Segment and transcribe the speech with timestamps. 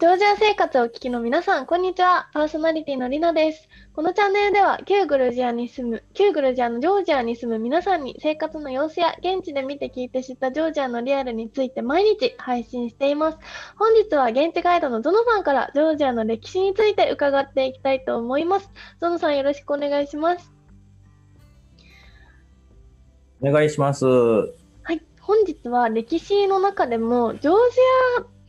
[0.00, 2.30] ジョージア生活をお聞きの皆さん、こんにちは。
[2.32, 3.68] パーソナリティのりなです。
[3.92, 13.38] このチャンネルでは、旧グルジアに住む、旧グルジアのジョージアに住む皆さんに生活の様子や現地で見て聞いて知ったジョージアのリアルについて毎日配信しています。
[13.76, 18.70] 本日は現地ガイドのゾノさんからジョージアの歴史について伺っていきたいと思います。
[19.02, 20.50] ゾノさんよろしくお願いします。
[23.42, 24.06] お願いします。
[24.06, 24.48] は
[24.94, 27.58] い、本日は歴史の中でもジョージ
[28.20, 28.40] ア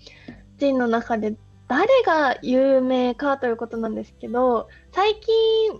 [0.61, 1.35] 人の中で
[1.71, 5.79] 誰が有名かということなんですけど最近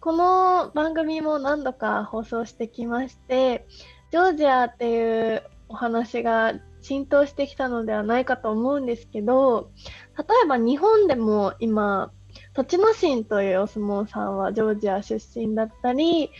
[0.00, 3.64] この番組も何度か放送してきまして
[4.10, 9.70] ジョージアっていうお話が浸透してきたのではないかと思うんですけど
[10.18, 12.10] 例えば日本でも今
[12.54, 16.32] 栃ノ心というお相撲さんはジョージア出身だったり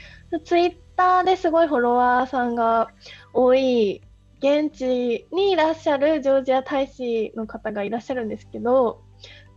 [0.45, 2.89] ツイッターですごいフォロワーさんが
[3.33, 4.03] 多い
[4.41, 9.03] 現地にいらっしゃるジョージア大使の方がいらっしゃるんですけど、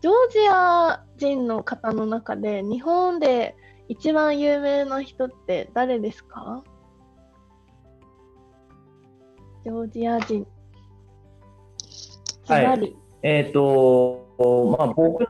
[0.02, 3.56] ジョージア人の方の中で日本で
[3.88, 6.64] 一番有名な人って誰ですか？
[9.64, 10.48] ジョージア人。
[12.48, 12.96] はい。
[13.22, 15.28] えっ、ー、と、まあ、僕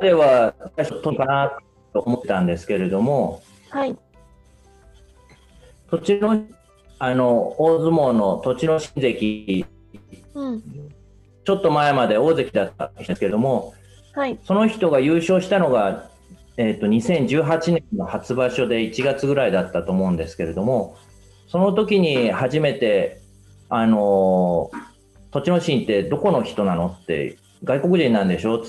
[0.00, 1.58] では最初、とかな
[1.92, 3.94] と思ってたんですけれども、はい。
[5.90, 6.42] 土地の
[7.04, 9.66] あの大相撲の栃ノ心関、
[10.34, 10.62] うん、
[11.44, 13.74] ちょっと前まで大関だったんですけども、
[14.14, 16.10] はい、その人が優勝したのが、
[16.56, 20.96] えーと、2018年の初場所で1月ぐらいだったと思うんですけれども
[21.48, 23.20] その時に初めて、
[23.68, 24.70] あの
[25.32, 28.64] 栃ノ心ってどこの人なのって外国人なんでしょっ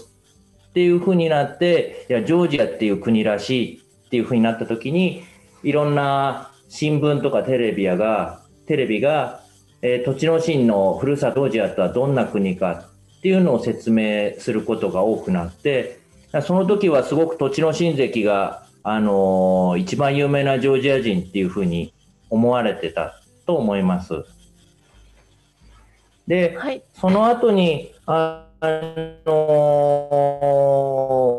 [0.74, 5.24] ていうふうになっていやジョージアっていう国らしいっていうふうになった時に
[5.62, 9.42] いろんな新聞とかテレビやが、テレビが、
[9.82, 12.86] えー、土地の神のふるさとジアとはどんな国か
[13.18, 16.00] っていうのを説明することが多くなって、
[16.42, 21.94] その時はすごく土地の親戚が、あのー、一番有名なジョージア人っていうふうに
[22.30, 24.24] 思われてたと思います。
[26.28, 28.46] で、はい、その後に、あ
[29.26, 31.33] のー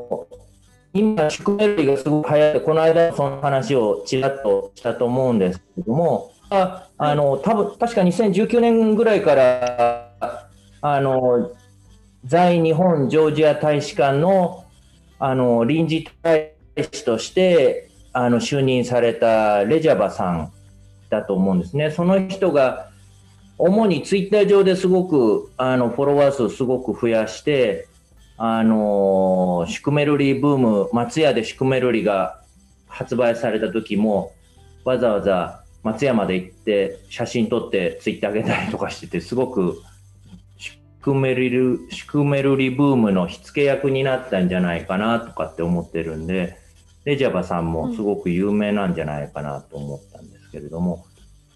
[0.95, 10.47] 今、宿命類がすごく流行って、この間その話をちらっとしたと思うんですけども、ああの多分確か2019年ぐらいから
[10.81, 11.51] あの
[12.25, 14.65] 在日本ジョージア大使館の
[15.19, 20.53] あの臨時大使としてあの就任されたレジャバさん
[21.11, 21.91] だと思うんですね。
[21.91, 22.91] その人が
[23.59, 27.89] 主にツイッター上ですごくあのフォロワー数すごく増やして
[28.37, 32.43] あのシュクメルリブーム松屋でシュクメルリが
[32.89, 34.33] 発売された時も
[34.85, 39.81] わざわざ松屋まで行って写真撮ってツイッター上げたりとかしててすごく
[40.59, 46.59] シュクメルリシュクメルリブームの火付け役になったんじゃないかなとかって思ってるんで
[47.05, 51.05] レジャバさんもすごく有名なんじゃないかなと思ったんですけれども、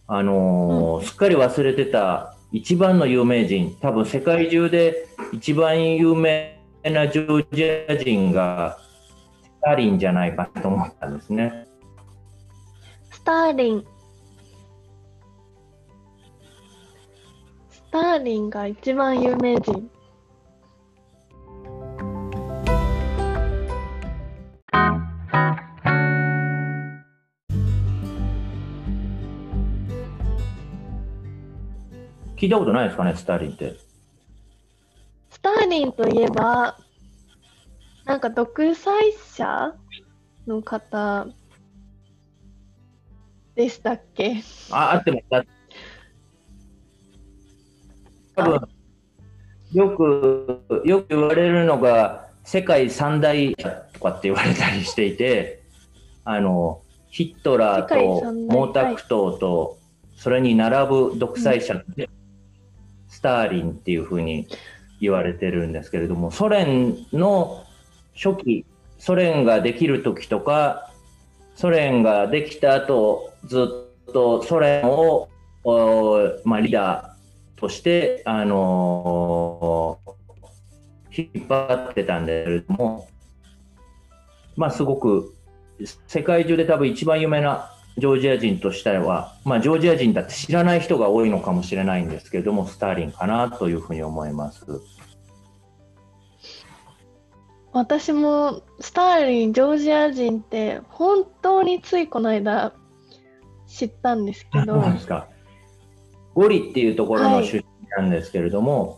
[0.06, 6.57] あのーうん、すっかり忘れてた一番の有名人多分世界中で一番有名
[6.90, 8.78] なジョージア人が
[9.42, 11.66] スターリンじゃないかと思ったんですね。
[13.10, 13.84] スターリン。
[17.70, 19.90] スターリンが一番有名人。
[32.36, 33.87] 聞いたことないですかね、スターリンって。
[35.68, 36.78] スターリンといえば、
[38.06, 39.74] なんか独裁者
[40.46, 41.26] の方
[43.54, 44.42] でしたっけ？
[44.70, 45.20] あ、あっても
[48.34, 48.68] 多分
[49.74, 53.68] よく、よく言われるのが、世界三大と
[54.00, 55.60] かって言われたりしていて、
[56.24, 56.80] あの、
[57.10, 59.06] ヒットラーと毛沢東
[59.38, 59.76] と、
[60.16, 62.10] それに並ぶ独裁者で、うん、
[63.08, 64.48] スターリンっていうふうに
[65.00, 67.64] 言われてるんですけれども、ソ連の
[68.14, 68.66] 初期、
[68.98, 70.90] ソ連ができる時とか、
[71.54, 73.68] ソ連ができた後、ず
[74.08, 75.28] っとソ連を、
[76.44, 83.08] まあ、リーダーとして、あのー、引っ張ってたんですけれども、
[84.56, 85.34] まあ、すごく
[86.06, 94.64] 世界中で多分一番有名なジョージア人としては、まあ、ジョージア人だって知らない人が多いのかもしれないんですけれども、スターリンかなというふうに思います。
[97.72, 102.72] 私もスターリン、ジョージア人って本当についこの間
[103.66, 104.82] 知ったんですけど。
[106.34, 107.64] ゴリっていうところの出身
[107.96, 108.96] なんですけれども、は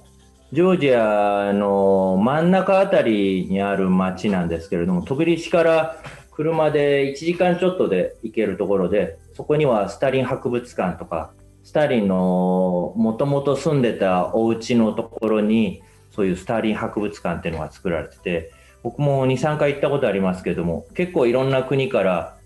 [0.53, 5.97] い、ジョージアの真ん中あたりにある町なんですけれども、トビリシから
[6.41, 18.53] 車で1時間ちょっとで行けるところで、そこにはスタリン博物館とか、スターリンのもともと住んでたお家のところに、そういうスターリン博物館っていうのが作られてて、
[18.83, 22.39] 僕も2、3回行ったことありますけども、結構いろんな国から、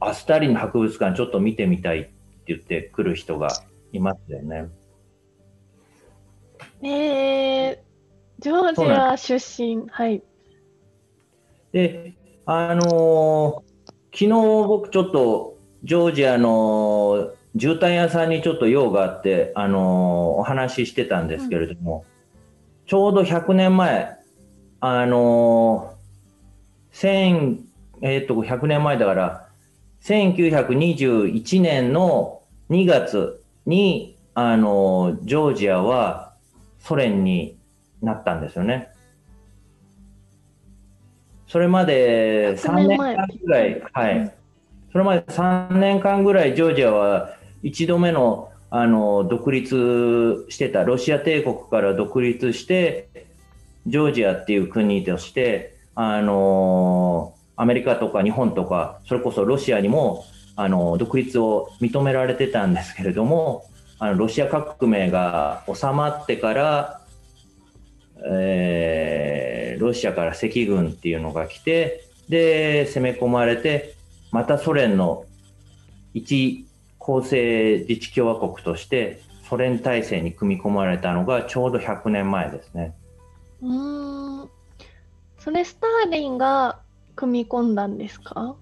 [0.00, 2.12] あ、スターリンの博物館ちょっと見てみたいって
[2.46, 3.48] 言って来る人が
[3.92, 4.68] いますよね。
[6.82, 7.78] えー、
[8.38, 10.22] ジョージア出身、はい。
[11.72, 12.14] で、
[12.46, 14.28] あのー、昨日
[14.68, 19.82] 僕ちょっとジョージアの絨毯屋さんにちょっと用があって、あのー、
[20.40, 24.14] お話ししてたんですけれども、うん、ちょうど100年前、
[24.80, 27.58] あのー、
[28.02, 29.48] えっ、と、100年前だから、
[30.02, 36.34] 1921年の2月に、あのー、ジョージアは
[36.78, 37.56] ソ連に
[38.02, 38.93] なったんですよね。
[41.48, 44.34] それまで3年間ぐらい、はい。
[44.92, 53.08] それまで3年間ぐらいジョージアは1度目のあの独立してた、ロシア帝国から独立して、
[53.86, 60.24] ジョージアっていう国として、あのアメリカとか日本とか、それこそロシアにも
[60.56, 63.64] あの独立を認められてたんですけれども、
[64.00, 67.00] あのロシア革命が収まってから、
[68.26, 73.94] えー、ロシアから赤軍っていうのが来てで攻め込まれて
[74.30, 75.26] またソ連の
[76.14, 76.66] 一
[76.98, 82.94] 構成自治共和国としてソ連体制に組み込まれたのがちょうど100年前ですね。
[83.60, 84.48] うん。
[85.38, 86.80] それスターリンが
[87.14, 88.56] 組み込んだんですか？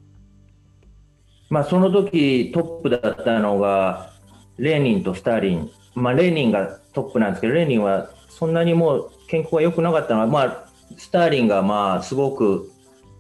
[1.51, 4.11] まあその時トップだったのが
[4.59, 12.71] レーニンとスターリン、まあ、レーニンがトップなんですけど、レーニンはそんなにもう健康が良くなかったのは、まあ、スターリンがまあすごく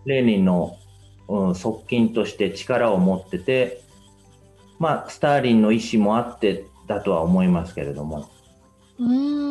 [0.04, 0.76] レーニンの、
[1.28, 3.82] うん、側近として力を持ってて、
[4.78, 8.28] まあ、スターリンの意思もあってだとは思いますけれども。
[8.98, 9.42] うん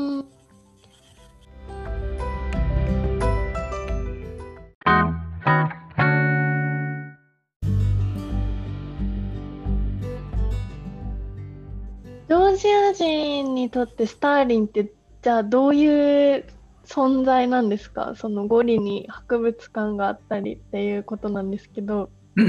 [12.61, 14.91] ジア人にとってスターリンって
[15.21, 16.45] じゃあどういう
[16.85, 18.13] 存在なんですか？
[18.15, 22.09] そのゴリに博物館があったりっていうことなんですけど。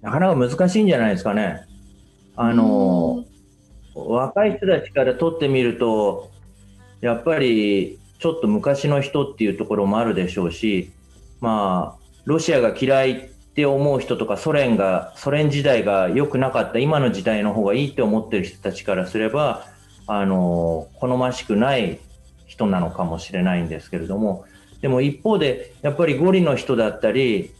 [0.00, 1.62] なかなか難しいんじゃないですかね。
[2.36, 3.24] あの、
[3.94, 6.30] 若い人たちから撮ってみると、
[7.00, 10.92] やっぱりちょっと昔の人っていうところもあるでしょうし、
[11.40, 19.66] まあ、ロシアが嫌いって思う人とかソ連がソ連時代が良くなかった今の時代の方がいいって思ってる人たちからすれば
[20.08, 22.00] あの好ましくない
[22.46, 24.46] 人なのかもしれないんですけれども
[24.80, 27.52] でも一方でやっぱりゴリの人だったり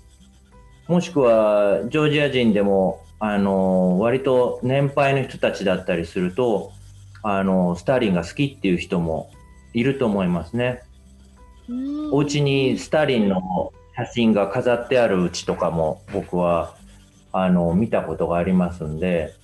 [0.89, 6.73] もしくはジョージア人でもあの割と年配の人たちだったりすると
[7.23, 9.31] あのスターリンが好きっていう人も
[9.75, 10.83] いると思いますね。
[12.11, 16.75] お家にスターリンの写真が飾ってあるうちとかも僕は
[17.33, 19.35] あの見たことがありますんで。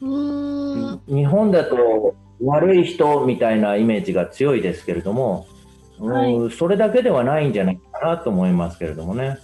[0.00, 5.46] 日本だと悪い人みたいなイメージが強いですけれども、
[5.98, 9.38] はい、それだけではないんじゃないかなと思いますけれどもね。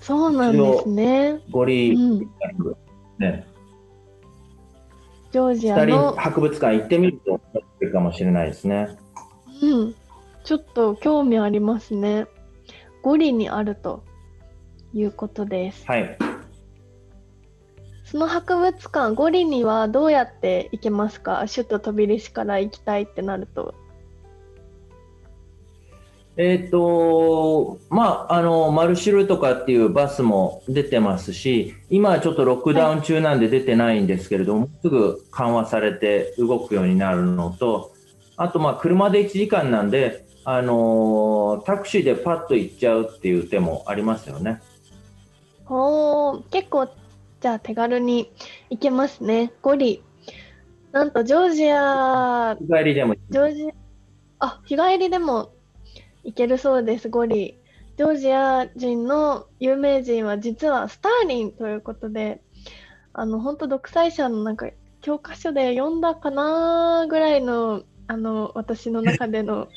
[0.00, 1.40] そうなんですね。
[1.50, 2.18] ゴリ、うん、
[3.18, 3.46] ね。
[5.32, 7.40] ジョージアの博物館行ってみると
[7.84, 8.96] いいかもしれないですね。
[9.62, 9.94] うん。
[10.44, 12.26] ちょっと興味ありますね。
[13.02, 14.04] ゴリにあると
[14.94, 15.84] いうことです。
[15.86, 16.16] はい。
[18.16, 21.44] その博物館、ゴリにはどうやって行けますか？
[21.54, 23.74] 首都飛び出しから行きたいってなると。
[26.38, 37.92] えっ、ー、と、まあ、あの、マルシルとかっていうバスも出てますし、今はちょっとロックダウン中なんで出てないんですけれども、はい、すぐ緩和されて動くようになるのと、
[38.38, 44.62] あと、まあ、車で1時間なんで、あのタクシーでパッと行っちゃうっていう手もありますよね。
[45.68, 46.88] お結構
[47.46, 48.32] じゃあ手軽に
[48.70, 49.52] 行けますね。
[49.62, 50.02] ゴリ。
[50.90, 52.56] なんとジョージア。
[52.56, 53.14] 日帰りでも。
[53.14, 53.68] ジョージ
[54.40, 55.52] あ日帰りでも
[56.24, 57.56] 行けるそうです、ゴリ。
[57.96, 62.40] ジョージア人の有名人は実はスターリンということで、
[63.12, 64.68] あの本当独裁者のなんか
[65.00, 69.68] 教科書で読んだかなぐらいのあの私の中での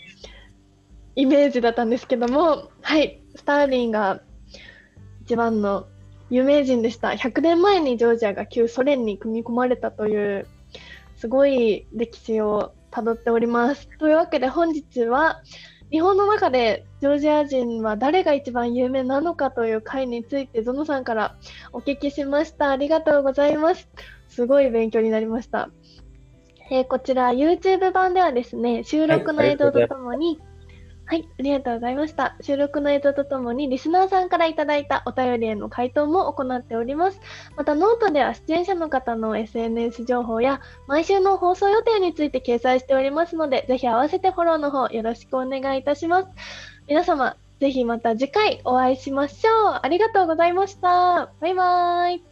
[1.15, 4.23] イメージだったんですけども、はい、スターリンが
[5.21, 5.85] 一番の
[6.29, 7.09] 有名人でした。
[7.09, 10.47] 100年前にジョージアが旧ソ連に組み込まれたという
[11.17, 13.89] すごい歴史をたどっております。
[13.99, 15.41] というわけで本日は
[15.91, 21.35] 日本の中でジョージア人は誰が一番有名なのかという回についてゾノさんから
[21.73, 22.69] お聞きしました。
[22.69, 23.89] ありがとうございます。
[24.27, 25.69] すごい勉強になりました。
[26.71, 30.39] えー、こちら YouTube 版ではですね、収録の映像とともに、
[31.09, 32.35] はい、ありがとうございました。
[32.39, 37.19] 収録の映像とともに、リスナーさんからいただいたお便りへの回答も行っております。
[37.57, 46.29] また、ノートでは出演者の方の SNS 情報や、毎週の放送予定について掲載しておりますので、ぜひ合わせてフォローの方よろしくお願いいたします。
[46.87, 49.79] 皆様、ぜひまた次回お会いしましょう。
[49.81, 51.31] ありがとうございました。
[51.39, 52.23] バイバーイ。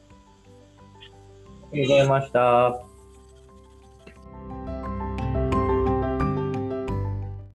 [1.71, 2.86] ありがとうございました。